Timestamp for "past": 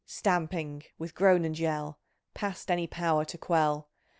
2.33-2.71